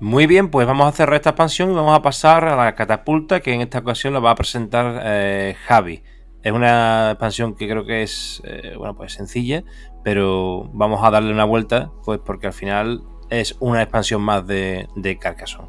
[0.00, 3.40] Muy bien, pues vamos a cerrar esta expansión y vamos a pasar a la catapulta
[3.40, 6.02] que en esta ocasión la va a presentar eh, Javi.
[6.42, 9.62] Es una expansión que creo que es eh, bueno pues sencilla,
[10.02, 14.88] pero vamos a darle una vuelta, pues porque al final es una expansión más de,
[14.96, 15.68] de Carcassonne.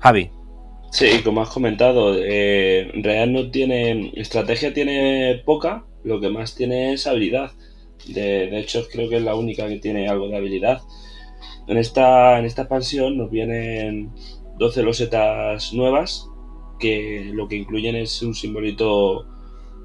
[0.00, 0.32] Javi.
[0.90, 4.10] Sí, como has comentado, eh, Real no tiene.
[4.16, 7.52] Estrategia tiene poca, lo que más tiene es habilidad.
[8.08, 10.80] De, de, hecho, creo que es la única que tiene algo de habilidad.
[11.66, 14.12] En esta, en esta expansión nos vienen
[14.58, 16.28] 12 losetas nuevas,
[16.78, 19.26] que lo que incluyen es un simbolito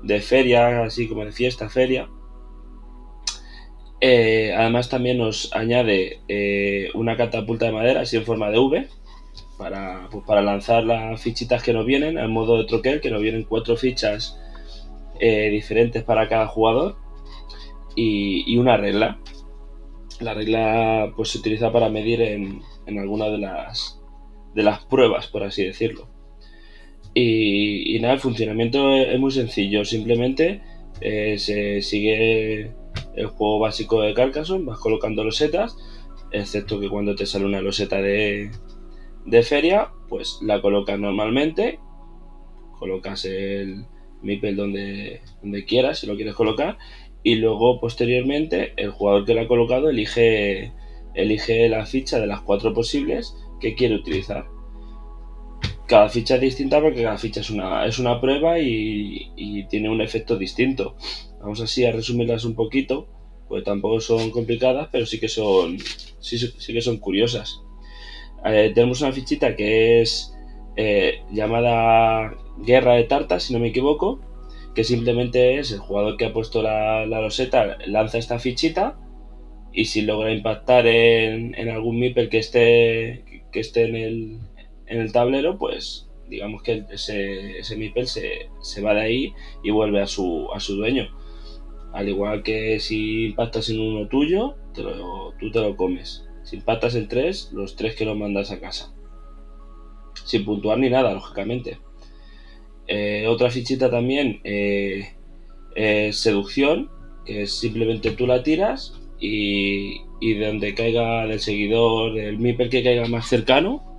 [0.03, 2.09] de feria, así como de fiesta, feria.
[4.01, 8.89] Eh, además también nos añade eh, una catapulta de madera así en forma de V
[9.57, 13.21] para, pues, para lanzar las fichitas que nos vienen al modo de troquel, que nos
[13.21, 14.37] vienen cuatro fichas
[15.21, 16.97] eh, diferentes para cada jugador
[17.95, 19.19] y, y, una regla.
[20.23, 24.01] La regla pues se utiliza para medir en, en alguna de las,
[24.53, 26.07] de las pruebas, por así decirlo.
[27.13, 30.61] Y, y nada, el funcionamiento es, muy sencillo, simplemente
[31.01, 32.71] eh, se sigue
[33.15, 35.77] el juego básico de Carcassonne, vas colocando losetas,
[36.31, 38.51] excepto que cuando te sale una loseta de,
[39.25, 41.79] de feria, pues la colocas normalmente,
[42.79, 43.85] colocas el
[44.23, 46.77] MIPEL donde, donde quieras, si lo quieres colocar,
[47.23, 50.73] y luego posteriormente el jugador que la ha colocado elige,
[51.13, 54.45] elige la ficha de las cuatro posibles que quiere utilizar.
[55.87, 60.01] Cada ficha es distinta porque cada ficha es una, es una prueba y, tiene un
[60.01, 60.95] efecto distinto.
[61.39, 63.07] Vamos así a resumirlas un poquito,
[63.47, 65.77] pues tampoco son complicadas, pero sí que son,
[66.19, 67.61] sí, sí que son curiosas.
[68.45, 70.33] Eh, tenemos una fichita que es
[70.75, 74.19] eh, llamada Guerra de Tartas, si no me equivoco,
[74.75, 78.99] que simplemente es el jugador que ha puesto la, la loseta lanza esta fichita
[79.71, 84.39] y si logra impactar en, en algún Mipel que esté, que esté en, el,
[84.87, 89.71] en el tablero, pues digamos que ese, ese Mipel se, se va de ahí y
[89.71, 91.09] vuelve a su, a su dueño.
[91.91, 96.27] Al igual que si impactas en uno tuyo, te lo, tú te lo comes.
[96.43, 98.95] Si impactas en tres, los tres que los mandas a casa.
[100.25, 101.77] Sin puntuar ni nada, lógicamente.
[102.87, 105.09] Eh, otra fichita también, eh,
[106.11, 106.89] seducción,
[107.25, 112.83] que simplemente tú la tiras y, y de donde caiga del seguidor, el MIPEL que
[112.83, 113.93] caiga más cercano,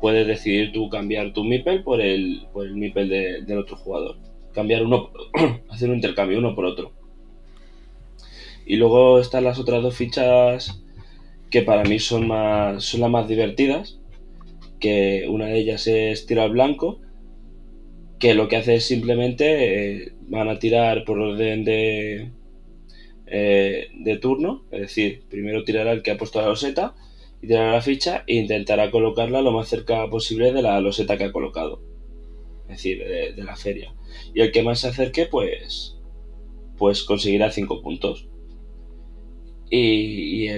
[0.00, 4.16] puedes decidir tú cambiar tu MIPEL por el, por el MIPEL de, del otro jugador.
[4.52, 5.10] Cambiar uno,
[5.70, 6.92] hacer un intercambio uno por otro.
[8.66, 10.82] Y luego están las otras dos fichas
[11.50, 13.98] que para mí son, más, son las más divertidas,
[14.80, 16.98] que una de ellas es tirar blanco,
[18.24, 22.30] que lo que hace es simplemente eh, van a tirar por orden de,
[23.26, 26.94] eh, de turno, es decir, primero tirará el que ha puesto la loseta
[27.42, 31.24] y tirará la ficha e intentará colocarla lo más cerca posible de la loseta que
[31.24, 31.82] ha colocado,
[32.62, 33.92] es decir, de, la feria.
[34.32, 35.98] Y el que más se acerque, pues,
[36.78, 38.26] pues conseguirá 5 puntos.
[39.68, 40.48] Y,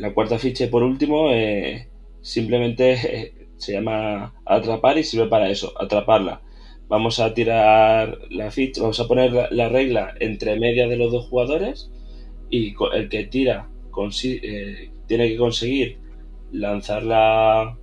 [0.00, 1.86] la cuarta ficha, por último, eh,
[2.22, 6.40] simplemente se llama atrapar y sirve para eso, atraparla.
[6.90, 11.10] Vamos a tirar la ficha, vamos a poner la, la regla entre media de los
[11.10, 11.90] dos jugadores
[12.50, 13.70] y el que tira
[14.24, 15.98] eh, tiene que conseguir
[16.52, 17.78] lanzar la,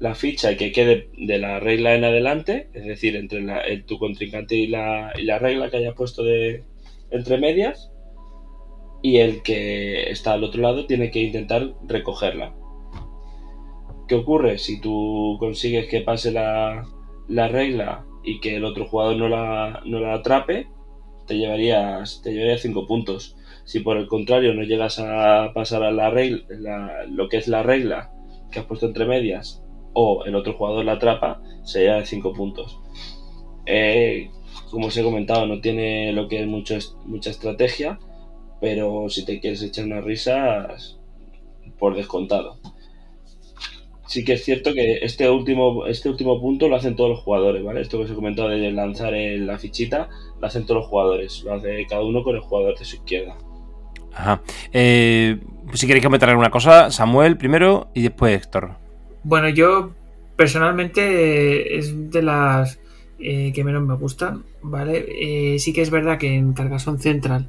[0.00, 3.44] la ficha y que quede de la regla en adelante, es decir, entre
[3.86, 6.64] tu contrincante y la, y la regla que hayas puesto de
[7.10, 7.92] entre medias
[9.02, 12.54] y el que está al otro lado tiene que intentar recogerla.
[14.08, 14.58] ¿Qué ocurre?
[14.58, 16.84] Si tú consigues que pase la,
[17.28, 20.66] la regla y que el otro jugador no la, no la atrape,
[21.26, 23.36] te llevarías, te llevarías 5 puntos.
[23.64, 27.48] Si por el contrario no llegas a pasar a la regla, la, lo que es
[27.48, 28.12] la regla
[28.50, 29.62] que has puesto entre medias
[29.94, 32.78] o el otro jugador la atrapa, se lleva 5 puntos.
[33.64, 34.28] Eh,
[34.70, 37.98] como os he comentado, no tiene lo que es mucha estrategia,
[38.60, 40.98] pero si te quieres echar unas risas,
[41.78, 42.58] por descontado.
[44.06, 47.64] Sí que es cierto que este último, este último punto lo hacen todos los jugadores,
[47.64, 47.80] ¿vale?
[47.80, 50.08] Esto que os he comentado de lanzar en la fichita,
[50.40, 53.36] lo hacen todos los jugadores, lo hace cada uno con el jugador de su izquierda.
[54.14, 54.42] Ajá.
[54.72, 55.38] Eh,
[55.72, 58.76] si queréis comentar alguna cosa, Samuel primero y después Héctor.
[59.24, 59.90] Bueno, yo
[60.36, 62.78] personalmente es de las
[63.18, 65.06] eh, que menos me gustan, ¿vale?
[65.08, 67.48] Eh, sí que es verdad que en Cargason Central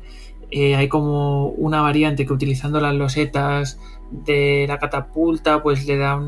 [0.50, 3.80] eh, hay como una variante que utilizando las losetas
[4.12, 6.20] de la catapulta pues le da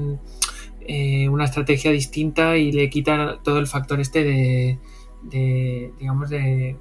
[0.82, 6.76] eh, una estrategia distinta y le quita todo el factor este de, digamos de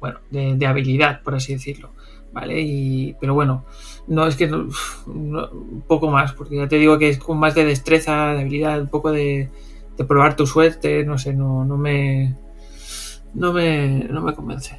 [0.00, 1.90] bueno de, habilidad por así decirlo
[2.32, 2.60] ¿vale?
[2.60, 3.64] Y, pero bueno,
[4.06, 7.64] no es que un poco más, porque ya te digo que es con más de
[7.64, 9.48] destreza, de habilidad, un poco de,
[9.96, 12.36] de probar tu suerte, no sé, no, no me
[13.34, 14.78] no me, no me convence.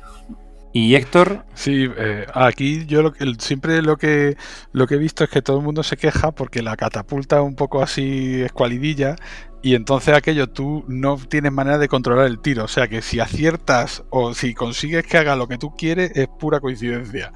[0.71, 1.45] ¿Y Héctor?
[1.55, 4.37] Sí, eh, aquí yo lo, siempre lo que,
[4.71, 7.55] lo que he visto es que todo el mundo se queja porque la catapulta un
[7.55, 9.15] poco así escualidilla
[9.63, 12.65] y entonces aquello tú no tienes manera de controlar el tiro.
[12.65, 16.27] O sea que si aciertas o si consigues que haga lo que tú quieres es
[16.27, 17.33] pura coincidencia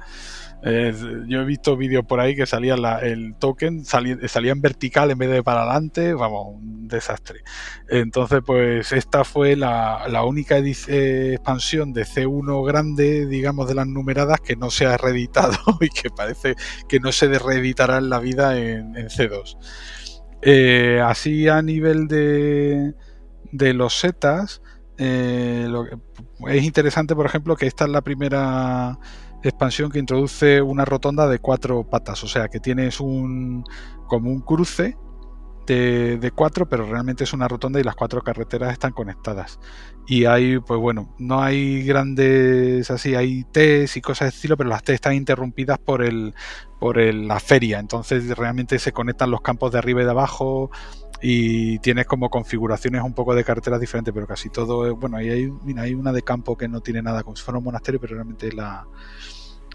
[0.64, 5.30] yo he visto vídeos por ahí que salía el token, salía, en vertical en vez
[5.30, 7.40] de para adelante, vamos, un desastre.
[7.88, 14.40] Entonces, pues esta fue la, única eh, expansión de C1 grande, digamos, de las numeradas
[14.40, 16.54] que no se ha reeditado y que parece
[16.88, 19.58] que no se reeditará en la vida en, C2.
[20.40, 22.94] Eh, así a nivel de,
[23.74, 24.62] los setas,
[24.96, 25.68] eh,
[26.48, 28.98] es interesante, por ejemplo, que esta es la primera
[29.48, 33.64] expansión que introduce una rotonda de cuatro patas, o sea que tienes un
[34.06, 34.96] como un cruce
[35.66, 39.58] de, cuatro, pero realmente es una rotonda y las cuatro carreteras están conectadas.
[40.06, 44.68] Y hay, pues bueno, no hay grandes así, hay T's y cosas de estilo, pero
[44.68, 46.34] las T están interrumpidas por el
[46.78, 47.78] por la feria.
[47.78, 50.70] Entonces realmente se conectan los campos de arriba y de abajo
[51.22, 55.30] y tienes como configuraciones un poco de carreteras diferentes, pero casi todo es, bueno, ahí
[55.30, 58.14] hay, hay una de campo que no tiene nada como si fuera un monasterio, pero
[58.14, 58.86] realmente la,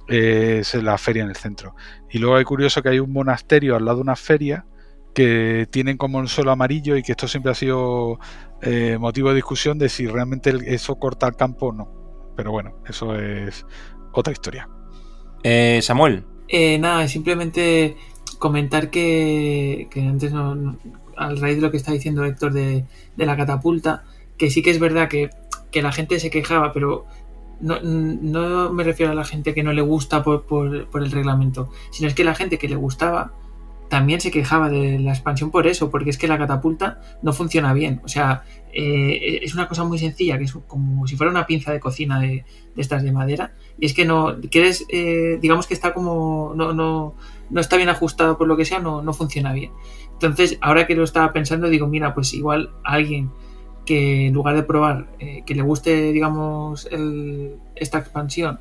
[0.07, 1.75] es la feria en el centro.
[2.09, 4.65] Y luego hay curioso que hay un monasterio al lado de una feria
[5.13, 8.19] que tienen como un suelo amarillo y que esto siempre ha sido
[8.61, 12.33] eh, motivo de discusión de si realmente eso corta el campo o no.
[12.35, 13.65] Pero bueno, eso es
[14.13, 14.69] otra historia.
[15.43, 16.25] Eh, Samuel.
[16.47, 17.95] Eh, nada, simplemente
[18.39, 20.31] comentar que, antes,
[21.19, 22.85] al raíz de lo que está diciendo Héctor de,
[23.15, 24.03] de, la catapulta,
[24.37, 25.29] que sí que es verdad que,
[25.71, 27.05] que la gente se quejaba, pero
[27.59, 31.69] no, no, me refiero a la gente que no le gusta por, por, el reglamento,
[31.91, 33.33] sino es que la gente que le gustaba
[33.89, 37.73] también se quejaba de la expansión por eso, porque es que la catapulta no funciona
[37.73, 38.01] bien.
[38.03, 41.71] O sea, eh, es una cosa muy sencilla, que es como si fuera una pinza
[41.71, 42.45] de cocina de,
[42.77, 47.15] estas de madera, y es que no, quieres, eh, digamos que está como, no, no,
[47.49, 49.71] no está bien ajustado por lo que sea, no, no funciona bien.
[50.13, 53.31] Entonces, ahora que lo estaba pensando, digo, mira, pues igual alguien
[53.85, 56.87] que en lugar de probar eh, que le guste, digamos,
[57.75, 58.59] esta expansión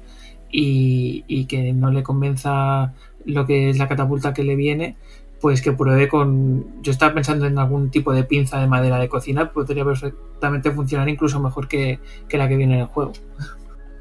[0.50, 2.94] y, que no le convenza
[3.24, 4.96] lo que es la catapulta que le viene,
[5.40, 6.82] pues que pruebe con.
[6.82, 11.08] Yo estaba pensando en algún tipo de pinza de madera de cocina, podría perfectamente funcionar
[11.08, 11.98] incluso mejor que,
[12.30, 13.12] la que viene en el juego.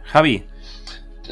[0.03, 0.43] Javi.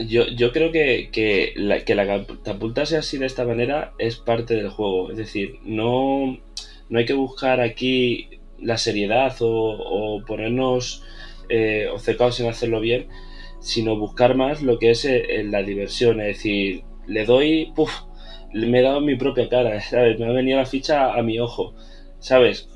[0.08, 4.18] Yo, yo creo que, que, la, que la catapulta sea así de esta manera es
[4.18, 5.10] parte del juego.
[5.10, 6.38] Es decir, no,
[6.90, 8.30] no hay que buscar aquí
[8.60, 11.04] la seriedad o, ponernos
[11.48, 13.08] eh, obcecados en hacerlo bien,
[13.60, 16.20] sino buscar más lo que es eh, la diversión.
[16.20, 17.92] Es decir, le doy, puff,
[18.54, 20.19] me he dado mi propia cara, ¿sabes?
[20.19, 21.74] Me ha venido la ficha a mi ojo,
[22.19, 22.69] ¿sabes?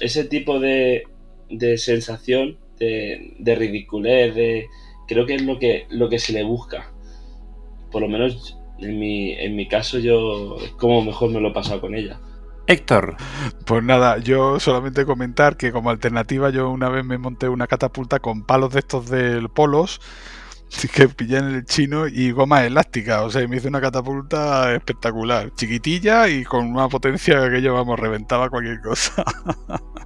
[0.00, 1.04] Ese tipo de,
[1.50, 4.66] de sensación de, de ridiculez, de,
[5.06, 6.92] creo que es lo que, lo que se le busca.
[7.90, 11.52] Por lo menos en mi, en mi caso yo es como mejor me lo he
[11.54, 12.20] pasado con ella.
[12.66, 13.16] Héctor.
[13.64, 18.18] Pues nada, yo solamente comentar que como alternativa yo una vez me monté una catapulta
[18.20, 20.00] con palos de estos del polos
[20.92, 23.22] que pillé en el chino y goma elástica.
[23.22, 27.98] O sea, me hice una catapulta espectacular, chiquitilla y con una potencia que yo, vamos,
[27.98, 29.24] reventaba cualquier cosa.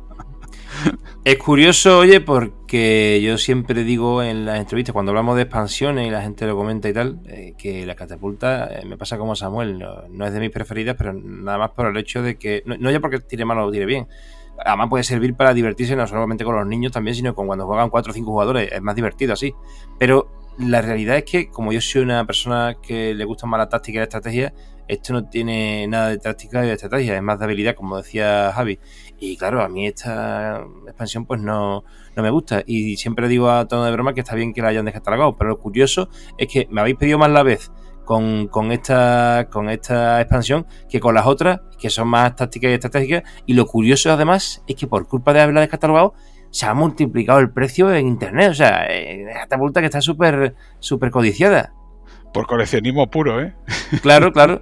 [1.24, 6.10] Es curioso, oye, porque yo siempre digo en las entrevistas, cuando hablamos de expansiones y
[6.10, 9.78] la gente lo comenta y tal, eh, que la catapulta eh, me pasa como Samuel,
[10.10, 12.98] no, es de mis preferidas, pero nada más por el hecho de que, no, ya
[12.98, 14.08] porque tire mal o tire bien,
[14.64, 17.88] además puede servir para divertirse no solamente con los niños también, sino con cuando juegan
[17.88, 19.54] 4 o 5 jugadores, es más divertido así.
[20.00, 23.68] Pero la realidad es que, como yo soy una persona que le gusta más la
[23.68, 24.52] táctica y la estrategia,
[24.88, 28.52] esto no tiene nada de táctica y de estrategia, es más de habilidad, como decía
[28.54, 28.78] Javi.
[29.18, 31.84] Y claro, a mí esta expansión pues no,
[32.16, 32.62] me gusta.
[32.66, 35.36] Y siempre digo a tono de broma que está bien que la hayan descatalogado.
[35.36, 37.70] Pero lo curioso es que me habéis pedido más la vez
[38.04, 43.22] con, esta, con esta expansión que con las otras, que son más tácticas y estratégicas.
[43.46, 46.14] Y lo curioso además es que por culpa de haberla descatalogado,
[46.52, 48.50] se ha multiplicado el precio en internet.
[48.50, 51.72] O sea, esta vuelta que está súper súper codiciada.
[52.32, 53.54] Por coleccionismo puro, ¿eh?
[54.02, 54.60] Claro, claro.